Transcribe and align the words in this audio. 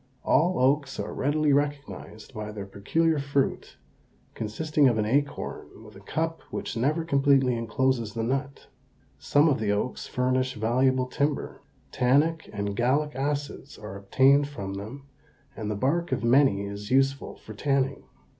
All 0.23 0.57
oaks 0.59 0.99
are 0.99 1.13
readily 1.13 1.53
recognized 1.53 2.33
by 2.33 2.51
their 2.51 2.65
peculiar 2.65 3.19
fruit, 3.19 3.77
consisting 4.33 4.87
of 4.87 4.97
an 4.97 5.05
acorn 5.05 5.83
with 5.83 5.95
a 5.95 5.99
cup 5.99 6.41
which 6.49 6.75
never 6.75 7.05
completely 7.05 7.53
encloses 7.55 8.15
the 8.15 8.23
nut. 8.23 8.65
Some 9.19 9.47
of 9.47 9.59
the 9.59 9.71
oaks 9.71 10.07
furnish 10.07 10.55
valuable 10.55 11.05
timber. 11.05 11.61
Tannic 11.91 12.49
and 12.51 12.75
gallic 12.75 13.15
acids 13.15 13.77
are 13.77 13.95
obtained 13.95 14.47
from 14.47 14.73
them 14.73 15.05
and 15.55 15.69
the 15.69 15.75
bark 15.75 16.11
of 16.11 16.23
many 16.23 16.63
is 16.65 16.89
useful 16.89 17.35
for 17.35 17.53
tanning. 17.53 18.05